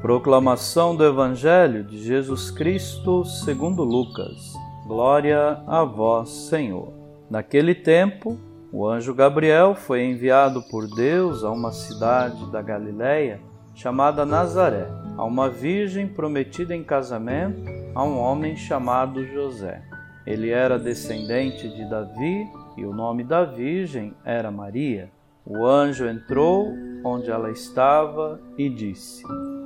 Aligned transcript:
Proclamação 0.00 0.94
do 0.94 1.04
Evangelho 1.04 1.82
de 1.82 1.98
Jesus 1.98 2.50
Cristo 2.50 3.24
segundo 3.24 3.82
Lucas. 3.82 4.52
Glória 4.86 5.62
a 5.66 5.84
vós, 5.84 6.28
Senhor. 6.28 6.92
Naquele 7.30 7.74
tempo, 7.74 8.38
o 8.70 8.86
anjo 8.86 9.14
Gabriel 9.14 9.74
foi 9.74 10.04
enviado 10.04 10.62
por 10.70 10.86
Deus 10.86 11.42
a 11.42 11.50
uma 11.50 11.72
cidade 11.72 12.50
da 12.52 12.60
Galiléia 12.60 13.40
chamada 13.74 14.26
Nazaré, 14.26 14.86
a 15.16 15.24
uma 15.24 15.48
virgem 15.48 16.06
prometida 16.06 16.76
em 16.76 16.84
casamento 16.84 17.62
a 17.94 18.04
um 18.04 18.18
homem 18.18 18.54
chamado 18.54 19.26
José. 19.26 19.82
Ele 20.26 20.50
era 20.50 20.78
descendente 20.78 21.68
de 21.68 21.88
Davi 21.88 22.46
e 22.76 22.84
o 22.84 22.92
nome 22.92 23.24
da 23.24 23.44
virgem 23.44 24.14
era 24.24 24.50
Maria. 24.50 25.10
O 25.44 25.64
anjo 25.64 26.06
entrou 26.06 26.68
onde 27.02 27.30
ela 27.30 27.50
estava 27.50 28.40
e 28.58 28.68
disse: 28.68 29.22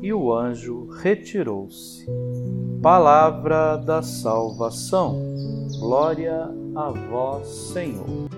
E 0.00 0.12
o 0.12 0.32
anjo 0.32 0.88
retirou-se. 1.00 2.06
Palavra 2.82 3.76
da 3.76 4.02
salvação. 4.02 5.16
Glória 5.78 6.50
a 6.76 6.90
vós, 6.90 7.48
Senhor. 7.48 8.28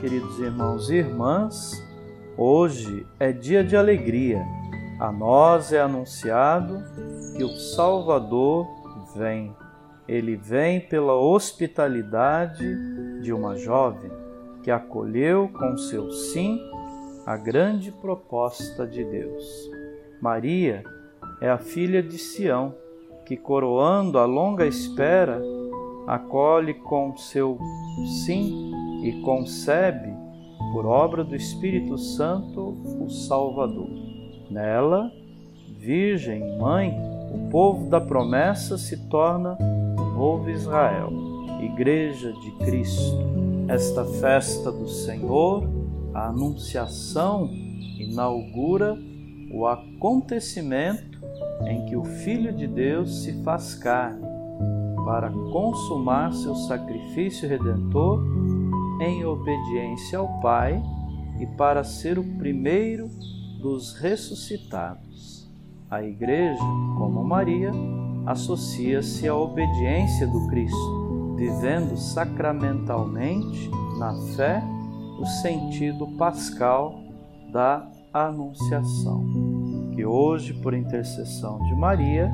Queridos 0.00 0.38
irmãos 0.38 0.90
e 0.90 0.94
irmãs, 0.96 1.83
hoje 2.36 3.06
é 3.18 3.32
dia 3.32 3.64
de 3.64 3.76
alegria 3.76 4.44
a 4.98 5.10
nós 5.10 5.72
é 5.72 5.80
anunciado 5.80 6.82
que 7.36 7.42
o 7.42 7.48
Salvador 7.48 8.66
vem. 9.16 9.54
Ele 10.06 10.36
vem 10.36 10.80
pela 10.80 11.14
hospitalidade 11.14 12.64
de 13.20 13.32
uma 13.32 13.56
jovem 13.56 14.10
que 14.62 14.70
acolheu 14.70 15.50
com 15.52 15.76
seu 15.76 16.10
sim 16.12 16.60
a 17.26 17.36
grande 17.36 17.90
proposta 17.90 18.86
de 18.86 19.04
Deus. 19.04 19.44
Maria 20.20 20.84
é 21.40 21.50
a 21.50 21.58
filha 21.58 22.02
de 22.02 22.16
Sião, 22.16 22.74
que, 23.26 23.36
coroando 23.36 24.18
a 24.18 24.24
longa 24.24 24.66
espera, 24.66 25.42
acolhe 26.06 26.74
com 26.74 27.16
seu 27.16 27.58
sim 28.24 28.72
e 29.02 29.20
concebe, 29.22 30.13
por 30.74 30.86
obra 30.86 31.22
do 31.22 31.36
Espírito 31.36 31.96
Santo, 31.96 32.76
o 33.00 33.08
Salvador. 33.08 33.88
Nela, 34.50 35.08
Virgem, 35.78 36.58
Mãe, 36.58 36.92
o 37.32 37.48
povo 37.48 37.88
da 37.88 38.00
promessa 38.00 38.76
se 38.76 39.08
torna 39.08 39.56
o 39.60 40.04
novo 40.16 40.50
Israel, 40.50 41.12
Igreja 41.62 42.32
de 42.32 42.50
Cristo. 42.64 43.16
Esta 43.68 44.04
festa 44.04 44.72
do 44.72 44.88
Senhor, 44.88 45.62
a 46.12 46.26
Anunciação, 46.26 47.48
inaugura 47.96 48.98
o 49.52 49.68
acontecimento 49.68 51.20
em 51.68 51.86
que 51.86 51.96
o 51.96 52.02
Filho 52.02 52.52
de 52.52 52.66
Deus 52.66 53.22
se 53.22 53.44
faz 53.44 53.76
carne 53.76 54.26
para 55.04 55.30
consumar 55.30 56.32
seu 56.32 56.56
sacrifício 56.56 57.48
redentor 57.48 58.33
em 59.04 59.24
obediência 59.24 60.18
ao 60.18 60.40
Pai 60.40 60.82
e 61.38 61.46
para 61.46 61.84
ser 61.84 62.18
o 62.18 62.24
primeiro 62.38 63.08
dos 63.60 63.94
ressuscitados. 63.94 65.48
A 65.90 66.02
Igreja, 66.02 66.62
como 66.98 67.22
Maria, 67.22 67.70
associa-se 68.26 69.28
à 69.28 69.34
obediência 69.34 70.26
do 70.26 70.48
Cristo, 70.48 71.34
vivendo 71.36 71.96
sacramentalmente, 71.96 73.70
na 73.98 74.14
fé, 74.34 74.62
o 75.20 75.26
sentido 75.26 76.06
pascal 76.16 77.00
da 77.52 77.88
Anunciação. 78.12 79.24
Que 79.94 80.04
hoje, 80.04 80.54
por 80.54 80.72
intercessão 80.72 81.58
de 81.64 81.74
Maria, 81.74 82.32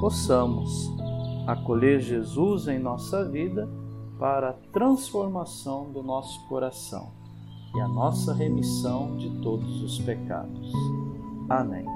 possamos 0.00 0.90
acolher 1.46 2.00
Jesus 2.00 2.68
em 2.68 2.78
nossa 2.78 3.24
vida 3.24 3.68
para 4.18 4.50
a 4.50 4.52
transformação 4.52 5.92
do 5.92 6.02
nosso 6.02 6.44
coração 6.48 7.12
e 7.74 7.80
a 7.80 7.86
nossa 7.86 8.34
remissão 8.34 9.16
de 9.16 9.30
todos 9.40 9.82
os 9.82 9.98
pecados. 10.00 10.72
Amém. 11.48 11.86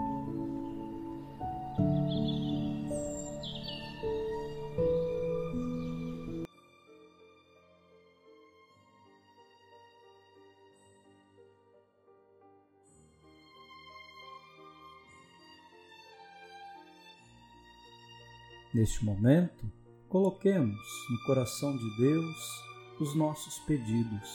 Neste 18.72 19.04
momento, 19.04 19.81
coloquemos 20.12 20.78
no 21.08 21.18
coração 21.24 21.74
de 21.74 21.96
Deus 21.96 22.62
os 23.00 23.14
nossos 23.14 23.58
pedidos, 23.60 24.28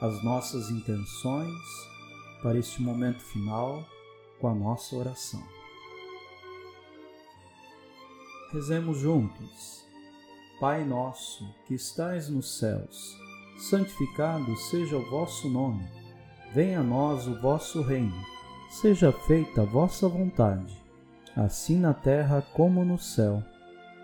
as 0.00 0.24
nossas 0.24 0.70
intenções 0.70 1.56
para 2.42 2.58
este 2.58 2.82
momento 2.82 3.22
final 3.22 3.86
com 4.40 4.48
a 4.48 4.54
nossa 4.54 4.96
oração. 4.96 5.40
Rezemos 8.52 8.98
juntos. 8.98 9.84
Pai 10.58 10.84
nosso, 10.84 11.48
que 11.66 11.74
estais 11.74 12.28
nos 12.28 12.58
céus, 12.58 13.16
santificado 13.56 14.56
seja 14.56 14.96
o 14.96 15.10
vosso 15.10 15.48
nome. 15.48 15.86
Venha 16.52 16.80
a 16.80 16.84
nós 16.84 17.28
o 17.28 17.40
vosso 17.40 17.82
reino. 17.82 18.20
Seja 18.68 19.12
feita 19.12 19.62
a 19.62 19.64
vossa 19.64 20.08
vontade, 20.08 20.76
assim 21.36 21.78
na 21.78 21.94
terra 21.94 22.42
como 22.52 22.84
no 22.84 22.98
céu. 22.98 23.42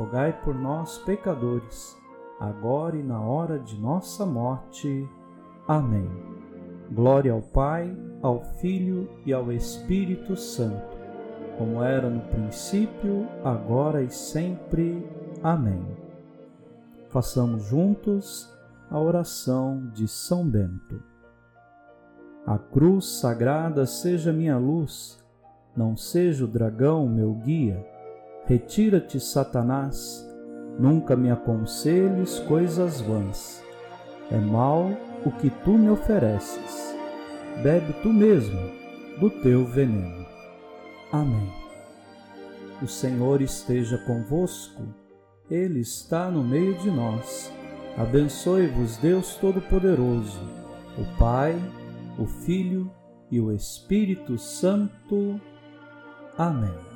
rogai 0.00 0.32
por 0.42 0.54
nós, 0.54 0.96
pecadores, 0.96 1.94
agora 2.40 2.96
e 2.96 3.02
na 3.02 3.20
hora 3.20 3.58
de 3.58 3.78
nossa 3.78 4.24
morte. 4.24 5.06
Amém. 5.68 6.10
Glória 6.90 7.32
ao 7.32 7.42
Pai, 7.42 7.94
ao 8.22 8.40
Filho 8.40 9.10
e 9.26 9.32
ao 9.32 9.52
Espírito 9.52 10.36
Santo, 10.36 10.96
como 11.58 11.82
era 11.82 12.08
no 12.08 12.22
princípio, 12.22 13.28
agora 13.44 14.02
e 14.02 14.10
sempre. 14.10 15.06
Amém. 15.42 15.86
Façamos 17.10 17.64
juntos 17.64 18.50
a 18.90 18.98
oração 18.98 19.90
de 19.92 20.08
São 20.08 20.48
Bento. 20.48 21.02
A 22.46 22.56
cruz 22.56 23.20
sagrada 23.20 23.84
seja 23.84 24.32
minha 24.32 24.56
luz, 24.56 25.22
não 25.76 25.94
seja 25.94 26.46
o 26.46 26.48
dragão 26.48 27.06
meu 27.06 27.34
guia 27.34 27.89
Retira-te, 28.50 29.20
Satanás, 29.20 30.28
nunca 30.76 31.14
me 31.14 31.30
aconselhes 31.30 32.40
coisas 32.40 33.00
vãs. 33.00 33.62
É 34.28 34.38
mal 34.38 34.90
o 35.24 35.30
que 35.30 35.50
tu 35.62 35.78
me 35.78 35.88
ofereces. 35.88 36.96
Bebe 37.62 37.92
tu 38.02 38.12
mesmo 38.12 38.58
do 39.20 39.30
teu 39.30 39.64
veneno. 39.64 40.26
Amém. 41.12 41.48
O 42.82 42.88
Senhor 42.88 43.40
esteja 43.40 43.98
convosco, 43.98 44.82
Ele 45.48 45.78
está 45.78 46.28
no 46.28 46.42
meio 46.42 46.74
de 46.78 46.90
nós. 46.90 47.52
Abençoe-vos, 47.96 48.96
Deus 48.96 49.36
Todo-Poderoso, 49.36 50.42
o 50.98 51.18
Pai, 51.20 51.54
o 52.18 52.26
Filho 52.26 52.90
e 53.30 53.40
o 53.40 53.52
Espírito 53.52 54.36
Santo. 54.38 55.40
Amém. 56.36 56.89